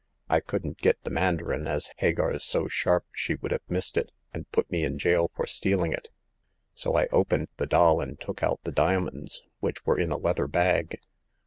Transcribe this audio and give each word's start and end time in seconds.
I 0.29 0.39
couldn't 0.39 0.79
get 0.79 1.03
the 1.03 1.11
mandarin, 1.11 1.67
as 1.67 1.91
Hagar*s 1.97 2.43
so 2.43 2.67
sharp 2.67 3.05
she 3.11 3.35
would 3.35 3.51
have 3.51 3.61
missed 3.69 3.97
it, 3.97 4.11
and 4.33 4.49
put 4.51 4.67
me 4.71 4.83
in 4.83 4.97
jail 4.97 5.29
for 5.35 5.45
stealing 5.45 5.93
it; 5.93 6.09
so 6.73 6.95
I 6.95 7.05
opened 7.11 7.49
the 7.57 7.67
doll, 7.67 8.01
and 8.01 8.19
took 8.19 8.41
out 8.41 8.61
the 8.63 8.71
diamonds 8.71 9.43
which 9.59 9.85
were 9.85 9.99
in 9.99 10.11
a 10.11 10.17
leather 10.17 10.47
bag." 10.47 11.01